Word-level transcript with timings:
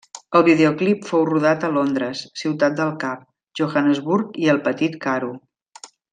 El 0.37 0.43
videoclip 0.45 1.03
fou 1.09 1.25
rodat 1.29 1.65
a 1.67 1.69
Londres, 1.75 2.23
Ciutat 2.43 2.79
del 2.81 2.95
Cap, 3.05 3.23
Johannesburg 3.61 4.41
i 4.47 4.51
el 4.57 4.63
Petit 4.71 4.97
Karoo. 5.07 5.41